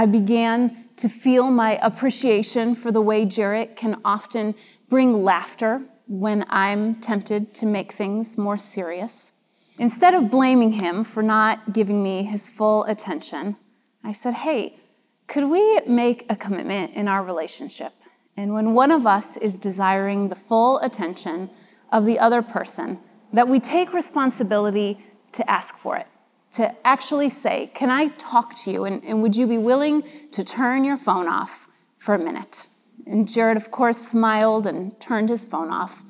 I 0.00 0.06
began 0.06 0.74
to 0.96 1.10
feel 1.10 1.50
my 1.50 1.78
appreciation 1.82 2.74
for 2.74 2.90
the 2.90 3.02
way 3.02 3.26
Jarrett 3.26 3.76
can 3.76 4.00
often 4.02 4.54
bring 4.88 5.12
laughter 5.12 5.82
when 6.06 6.46
I'm 6.48 6.94
tempted 6.94 7.52
to 7.56 7.66
make 7.66 7.92
things 7.92 8.38
more 8.38 8.56
serious. 8.56 9.34
Instead 9.78 10.14
of 10.14 10.30
blaming 10.30 10.72
him 10.72 11.04
for 11.04 11.22
not 11.22 11.74
giving 11.74 12.02
me 12.02 12.22
his 12.22 12.48
full 12.48 12.84
attention, 12.84 13.56
I 14.02 14.12
said, 14.12 14.32
Hey, 14.32 14.78
could 15.26 15.44
we 15.50 15.80
make 15.86 16.24
a 16.32 16.34
commitment 16.34 16.94
in 16.94 17.06
our 17.06 17.22
relationship 17.22 17.92
and 18.38 18.54
when 18.54 18.72
one 18.72 18.92
of 18.92 19.06
us 19.06 19.36
is 19.36 19.58
desiring 19.58 20.30
the 20.30 20.34
full 20.34 20.78
attention 20.78 21.50
of 21.92 22.06
the 22.06 22.18
other 22.18 22.40
person, 22.40 22.98
that 23.34 23.48
we 23.48 23.60
take 23.60 23.92
responsibility 23.92 24.96
to 25.32 25.50
ask 25.50 25.76
for 25.76 25.98
it, 25.98 26.06
to 26.52 26.74
actually 26.86 27.28
say, 27.28 27.70
Can 27.74 27.90
I 27.90 28.08
talk 28.08 28.54
to 28.64 28.70
you? 28.70 28.84
And, 28.84 29.04
and 29.04 29.22
would 29.22 29.36
you 29.36 29.46
be 29.46 29.58
willing 29.58 30.02
to 30.32 30.44
turn 30.44 30.84
your 30.84 30.96
phone 30.96 31.28
off 31.28 31.68
for 31.96 32.14
a 32.14 32.18
minute? 32.18 32.68
And 33.06 33.26
Jarrett, 33.28 33.56
of 33.56 33.70
course, 33.70 33.98
smiled 33.98 34.66
and 34.66 34.98
turned 35.00 35.28
his 35.28 35.46
phone 35.46 35.70
off. 35.70 36.04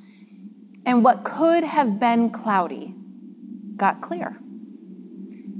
And 0.84 1.04
what 1.04 1.24
could 1.24 1.64
have 1.64 2.00
been 2.00 2.30
cloudy 2.30 2.94
got 3.76 4.00
clear. 4.00 4.36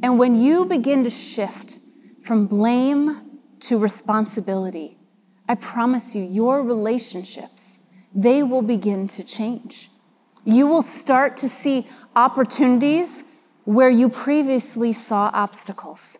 And 0.02 0.18
when 0.18 0.34
you 0.34 0.66
begin 0.66 1.04
to 1.04 1.10
shift 1.10 1.80
from 2.22 2.46
blame 2.46 3.40
to 3.60 3.78
responsibility, 3.78 4.98
I 5.48 5.54
promise 5.54 6.14
you, 6.14 6.22
your 6.22 6.62
relationships, 6.62 7.80
they 8.14 8.42
will 8.42 8.62
begin 8.62 9.08
to 9.08 9.24
change. 9.24 9.90
You 10.44 10.66
will 10.66 10.82
start 10.82 11.36
to 11.38 11.48
see 11.48 11.86
opportunities 12.14 13.24
where 13.70 13.88
you 13.88 14.08
previously 14.08 14.92
saw 14.92 15.30
obstacles. 15.32 16.18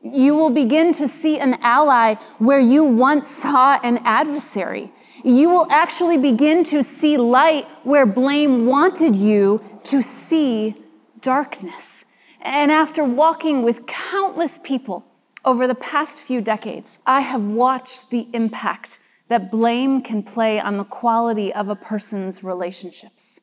You 0.00 0.34
will 0.34 0.48
begin 0.48 0.94
to 0.94 1.06
see 1.06 1.38
an 1.38 1.58
ally 1.60 2.14
where 2.38 2.58
you 2.58 2.82
once 2.82 3.28
saw 3.28 3.78
an 3.82 3.98
adversary. 4.04 4.90
You 5.22 5.50
will 5.50 5.66
actually 5.70 6.16
begin 6.16 6.64
to 6.64 6.82
see 6.82 7.18
light 7.18 7.68
where 7.84 8.06
blame 8.06 8.64
wanted 8.64 9.16
you 9.16 9.60
to 9.84 10.00
see 10.02 10.76
darkness. 11.20 12.06
And 12.40 12.72
after 12.72 13.04
walking 13.04 13.62
with 13.62 13.86
countless 13.86 14.56
people 14.56 15.04
over 15.44 15.66
the 15.66 15.74
past 15.74 16.22
few 16.22 16.40
decades, 16.40 17.00
I 17.04 17.20
have 17.20 17.44
watched 17.44 18.08
the 18.08 18.28
impact 18.32 18.98
that 19.26 19.50
blame 19.50 20.00
can 20.00 20.22
play 20.22 20.58
on 20.58 20.78
the 20.78 20.84
quality 20.84 21.52
of 21.52 21.68
a 21.68 21.76
person's 21.76 22.42
relationships. 22.42 23.42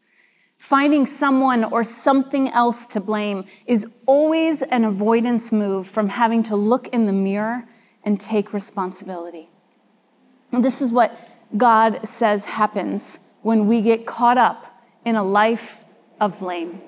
Finding 0.65 1.06
someone 1.06 1.63
or 1.63 1.84
something 1.84 2.49
else 2.49 2.88
to 2.88 2.99
blame 2.99 3.45
is 3.67 3.86
always 4.08 4.63
an 4.63 4.84
avoidance 4.84 5.51
move 5.51 5.86
from 5.86 6.10
having 6.10 6.41
to 6.41 6.56
look 6.56 6.88
in 6.88 7.06
the 7.06 7.13
mirror 7.13 7.67
and 8.04 8.19
take 8.19 8.51
responsibility. 8.51 9.47
And 10.51 10.65
this 10.65 10.82
is 10.82 10.91
what 10.91 11.32
God 11.56 12.08
says 12.08 12.45
happens 12.45 13.19
when 13.43 13.67
we 13.67 13.84
get 13.84 14.08
caught 14.08 14.39
up 14.39 14.82
in 15.06 15.15
a 15.15 15.21
life 15.23 15.86
of 16.19 16.39
blame. 16.39 16.82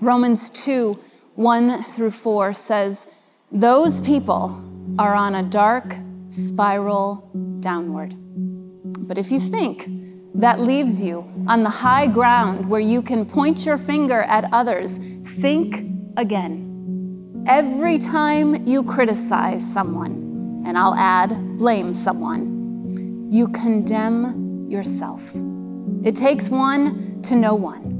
Romans 0.00 0.48
2 0.50 0.94
1 1.34 1.82
through 1.82 2.12
4 2.12 2.52
says, 2.52 3.12
those 3.50 4.00
people 4.00 4.64
are 4.96 5.16
on 5.16 5.34
a 5.34 5.42
dark 5.42 5.96
spiral 6.30 7.28
downward. 7.58 8.14
But 9.08 9.18
if 9.18 9.32
you 9.32 9.40
think 9.40 9.88
that 10.38 10.60
leaves 10.60 11.02
you 11.02 11.28
on 11.48 11.64
the 11.64 11.70
high 11.70 12.06
ground 12.06 12.68
where 12.68 12.80
you 12.80 13.02
can 13.02 13.26
point 13.26 13.66
your 13.66 13.76
finger 13.76 14.20
at 14.22 14.48
others, 14.52 14.98
think 14.98 15.84
again. 16.16 17.44
Every 17.48 17.98
time 17.98 18.66
you 18.66 18.84
criticize 18.84 19.66
someone, 19.66 20.62
and 20.64 20.78
I'll 20.78 20.94
add, 20.94 21.58
blame 21.58 21.92
someone, 21.92 23.28
you 23.32 23.48
condemn 23.48 24.68
yourself. 24.70 25.32
It 26.04 26.14
takes 26.14 26.48
one 26.48 27.20
to 27.22 27.34
know 27.34 27.54
one. 27.54 27.96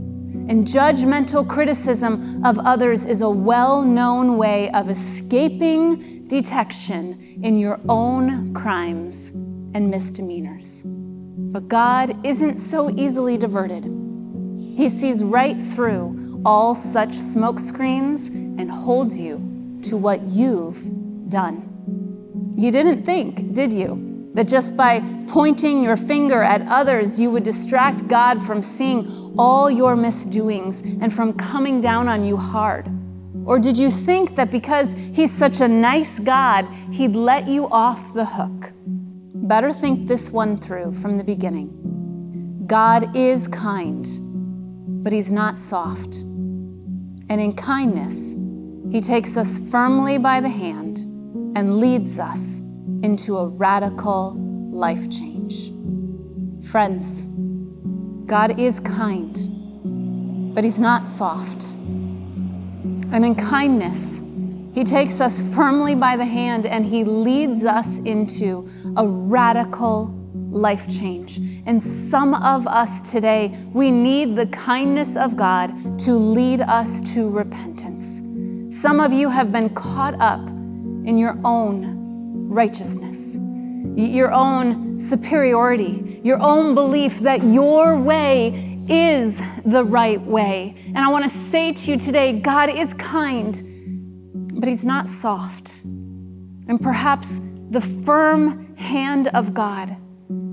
And 0.48 0.66
judgmental 0.66 1.46
criticism 1.48 2.44
of 2.44 2.58
others 2.60 3.04
is 3.04 3.22
a 3.22 3.30
well 3.30 3.82
known 3.82 4.36
way 4.36 4.70
of 4.72 4.88
escaping 4.88 6.26
detection 6.28 7.18
in 7.42 7.56
your 7.56 7.80
own 7.88 8.54
crimes 8.54 9.30
and 9.30 9.90
misdemeanors. 9.90 10.84
But 11.50 11.68
God 11.68 12.26
isn't 12.26 12.58
so 12.58 12.90
easily 12.90 13.38
diverted. 13.38 13.84
He 14.76 14.88
sees 14.88 15.24
right 15.24 15.60
through 15.60 16.42
all 16.44 16.74
such 16.74 17.10
smokescreens 17.10 18.28
and 18.28 18.70
holds 18.70 19.20
you 19.20 19.38
to 19.82 19.96
what 19.96 20.20
you've 20.22 20.80
done. 21.30 21.64
You 22.56 22.70
didn't 22.70 23.04
think, 23.04 23.54
did 23.54 23.72
you? 23.72 24.30
That 24.34 24.46
just 24.46 24.76
by 24.76 25.00
pointing 25.26 25.82
your 25.82 25.96
finger 25.96 26.42
at 26.42 26.62
others, 26.68 27.18
you 27.18 27.30
would 27.30 27.42
distract 27.42 28.06
God 28.08 28.42
from 28.42 28.62
seeing 28.62 29.34
all 29.38 29.70
your 29.70 29.96
misdoings 29.96 30.82
and 30.82 31.12
from 31.12 31.32
coming 31.32 31.80
down 31.80 32.08
on 32.08 32.22
you 32.22 32.36
hard? 32.36 32.88
Or 33.46 33.58
did 33.58 33.78
you 33.78 33.90
think 33.90 34.36
that 34.36 34.50
because 34.50 34.92
He's 35.14 35.32
such 35.32 35.60
a 35.60 35.66
nice 35.66 36.18
God, 36.18 36.68
He'd 36.92 37.16
let 37.16 37.48
you 37.48 37.68
off 37.70 38.12
the 38.12 38.26
hook? 38.26 38.72
Better 39.48 39.72
think 39.72 40.06
this 40.06 40.30
one 40.30 40.58
through 40.58 40.92
from 40.92 41.16
the 41.16 41.24
beginning. 41.24 42.64
God 42.68 43.16
is 43.16 43.48
kind, 43.48 44.06
but 45.02 45.10
He's 45.10 45.32
not 45.32 45.56
soft. 45.56 46.16
And 47.30 47.40
in 47.40 47.54
kindness, 47.54 48.36
He 48.92 49.00
takes 49.00 49.38
us 49.38 49.58
firmly 49.70 50.18
by 50.18 50.40
the 50.40 50.50
hand 50.50 50.98
and 51.56 51.78
leads 51.78 52.18
us 52.18 52.58
into 53.02 53.38
a 53.38 53.48
radical 53.48 54.34
life 54.70 55.08
change. 55.08 55.72
Friends, 56.66 57.22
God 58.26 58.60
is 58.60 58.80
kind, 58.80 60.54
but 60.54 60.62
He's 60.62 60.78
not 60.78 61.02
soft. 61.02 61.72
And 61.72 63.24
in 63.24 63.34
kindness, 63.34 64.20
He 64.78 64.84
takes 64.84 65.20
us 65.20 65.42
firmly 65.56 65.96
by 65.96 66.16
the 66.16 66.24
hand 66.24 66.64
and 66.64 66.86
He 66.86 67.02
leads 67.02 67.64
us 67.64 67.98
into 67.98 68.68
a 68.96 69.04
radical 69.04 70.06
life 70.52 70.88
change. 70.88 71.38
And 71.66 71.82
some 71.82 72.32
of 72.32 72.68
us 72.68 73.10
today, 73.10 73.52
we 73.72 73.90
need 73.90 74.36
the 74.36 74.46
kindness 74.46 75.16
of 75.16 75.36
God 75.36 75.72
to 76.02 76.12
lead 76.12 76.60
us 76.60 77.00
to 77.14 77.28
repentance. 77.28 78.22
Some 78.70 79.00
of 79.00 79.12
you 79.12 79.28
have 79.28 79.50
been 79.50 79.68
caught 79.70 80.14
up 80.20 80.46
in 80.46 81.18
your 81.18 81.36
own 81.42 82.48
righteousness, 82.48 83.36
your 83.96 84.32
own 84.32 85.00
superiority, 85.00 86.20
your 86.22 86.38
own 86.40 86.76
belief 86.76 87.18
that 87.18 87.42
your 87.42 87.98
way 87.98 88.78
is 88.88 89.42
the 89.64 89.84
right 89.84 90.20
way. 90.22 90.76
And 90.86 90.98
I 90.98 91.08
want 91.08 91.24
to 91.24 91.30
say 91.30 91.72
to 91.72 91.90
you 91.90 91.98
today 91.98 92.38
God 92.38 92.70
is 92.70 92.94
kind, 92.94 93.60
but 94.58 94.68
He's 94.68 94.84
not 94.84 95.08
soft. 95.08 95.82
And 95.84 96.80
perhaps 96.80 97.40
the 97.70 97.80
firm 97.80 98.76
hand 98.76 99.28
of 99.28 99.54
God 99.54 99.96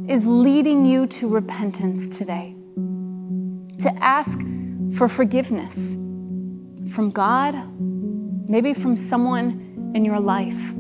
is 0.08 0.28
leading 0.28 0.86
you 0.86 1.08
to 1.08 1.28
repentance 1.28 2.08
today, 2.08 2.56
to 3.80 3.92
ask 4.00 4.40
for 4.96 5.10
forgiveness 5.10 5.96
from 6.94 7.10
God, 7.10 7.56
maybe 8.48 8.74
from 8.74 8.96
someone 8.96 9.92
in 9.96 10.06
your 10.06 10.20
life. 10.20 10.74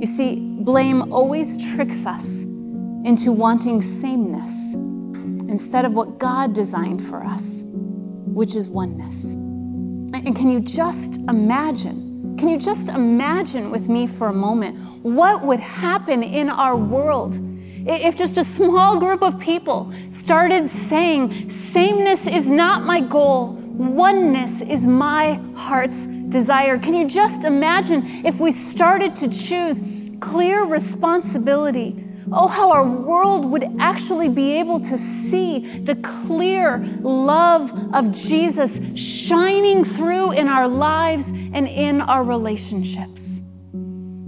You 0.00 0.06
see, 0.06 0.40
blame 0.60 1.12
always 1.12 1.74
tricks 1.74 2.06
us 2.06 2.44
into 2.44 3.32
wanting 3.32 3.80
sameness 3.80 4.74
instead 4.74 5.84
of 5.84 5.94
what 5.94 6.18
God 6.18 6.52
designed 6.52 7.02
for 7.02 7.24
us, 7.24 7.62
which 7.64 8.54
is 8.54 8.68
oneness. 8.68 9.34
And 9.34 10.36
can 10.36 10.50
you 10.50 10.60
just 10.60 11.16
imagine? 11.28 12.11
Can 12.42 12.48
you 12.48 12.58
just 12.58 12.88
imagine 12.88 13.70
with 13.70 13.88
me 13.88 14.08
for 14.08 14.26
a 14.26 14.32
moment 14.32 14.76
what 15.04 15.44
would 15.44 15.60
happen 15.60 16.24
in 16.24 16.50
our 16.50 16.74
world 16.74 17.38
if 17.86 18.16
just 18.16 18.36
a 18.36 18.42
small 18.42 18.98
group 18.98 19.22
of 19.22 19.38
people 19.38 19.92
started 20.10 20.66
saying, 20.66 21.48
sameness 21.48 22.26
is 22.26 22.50
not 22.50 22.84
my 22.84 22.98
goal, 22.98 23.52
oneness 23.52 24.60
is 24.60 24.88
my 24.88 25.40
heart's 25.54 26.08
desire? 26.08 26.80
Can 26.80 26.94
you 26.94 27.06
just 27.06 27.44
imagine 27.44 28.02
if 28.26 28.40
we 28.40 28.50
started 28.50 29.14
to 29.14 29.28
choose 29.28 30.10
clear 30.18 30.64
responsibility? 30.64 32.04
Oh, 32.34 32.48
how 32.48 32.70
our 32.70 32.84
world 32.84 33.50
would 33.50 33.64
actually 33.78 34.30
be 34.30 34.58
able 34.58 34.80
to 34.80 34.96
see 34.96 35.58
the 35.80 35.96
clear 35.96 36.78
love 37.00 37.70
of 37.94 38.10
Jesus 38.10 38.80
shining 38.98 39.84
through 39.84 40.32
in 40.32 40.48
our 40.48 40.66
lives 40.66 41.30
and 41.52 41.68
in 41.68 42.00
our 42.00 42.24
relationships. 42.24 43.42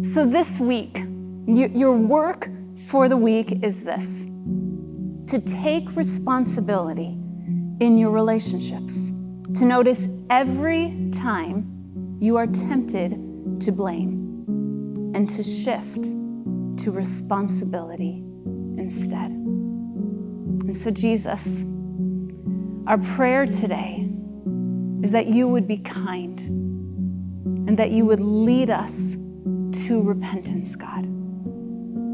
So, 0.03 0.27
this 0.27 0.61
week, 0.61 0.99
your 1.47 1.97
work 1.97 2.49
for 2.77 3.09
the 3.09 3.17
week 3.17 3.65
is 3.65 3.85
this 3.85 4.25
to 5.27 5.41
take 5.41 5.97
responsibility 5.97 7.17
in 7.81 7.97
your 7.97 8.11
relationships, 8.11 9.13
to 9.55 9.65
notice 9.65 10.11
every 10.29 11.09
time 11.11 12.19
you 12.21 12.37
are 12.37 12.47
tempted 12.47 13.13
to 13.61 13.73
blame, 13.73 14.45
and 15.15 15.27
to 15.31 15.43
shift 15.43 16.09
to 16.79 16.91
responsibility 16.91 18.25
instead. 18.77 19.31
And 19.31 20.77
so, 20.77 20.91
Jesus, 20.91 21.65
our 22.87 22.99
prayer 22.99 23.47
today 23.47 24.09
is 25.03 25.11
that 25.13 25.27
you 25.27 25.49
would 25.49 25.69
be 25.69 25.79
kind 25.79 26.41
and 27.69 27.77
that 27.77 27.91
you 27.91 28.05
would 28.07 28.21
lead 28.21 28.71
us 28.71 29.17
to 29.87 30.03
repentance, 30.03 30.77
God. 30.77 31.05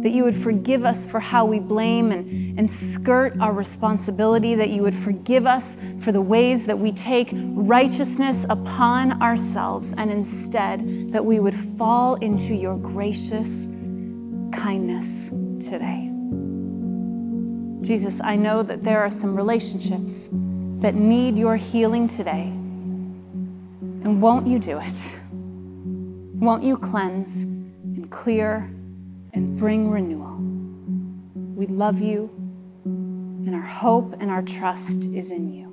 That 0.03 0.11
you 0.11 0.25
would 0.25 0.35
forgive 0.35 0.85
us 0.85 1.07
for 1.07 1.20
how 1.20 1.44
we 1.44 1.61
blame 1.61 2.11
and, 2.11 2.59
and 2.59 2.70
skirt 2.70 3.38
our 3.40 3.53
responsibility, 3.53 4.55
that 4.55 4.70
you 4.70 4.83
would 4.83 4.94
forgive 4.94 5.46
us 5.46 5.77
for 5.99 6.11
the 6.11 6.23
ways 6.23 6.66
that 6.66 6.79
we 6.79 6.90
take 6.92 7.31
righteousness 7.33 8.46
upon 8.49 9.23
ourselves, 9.23 9.92
and 9.92 10.11
instead 10.11 11.12
that 11.12 11.25
we 11.25 11.38
would 11.38 11.55
fall 11.55 12.14
into 12.16 12.55
your 12.55 12.77
gracious 12.77 13.68
kindness 14.61 15.31
today. 15.59 16.11
Jesus, 17.83 18.20
I 18.23 18.37
know 18.37 18.62
that 18.62 18.83
there 18.83 19.01
are 19.01 19.09
some 19.09 19.35
relationships 19.35 20.29
that 20.83 20.94
need 20.94 21.38
your 21.38 21.57
healing 21.57 22.07
today. 22.07 22.42
And 24.03 24.20
won't 24.20 24.46
you 24.46 24.59
do 24.59 24.79
it? 24.79 25.18
Won't 25.33 26.62
you 26.62 26.77
cleanse 26.77 27.44
and 27.44 28.11
clear 28.11 28.70
and 29.33 29.57
bring 29.57 29.90
renewal? 29.90 30.37
We 31.57 31.66
love 31.66 32.01
you, 32.01 32.29
and 32.85 33.55
our 33.55 33.62
hope 33.62 34.14
and 34.20 34.31
our 34.31 34.42
trust 34.42 35.07
is 35.07 35.31
in 35.31 35.51
you. 35.55 35.68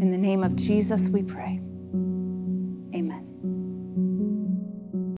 In 0.00 0.10
the 0.10 0.18
name 0.18 0.42
of 0.42 0.56
Jesus, 0.56 1.10
we 1.10 1.22
pray. 1.22 1.60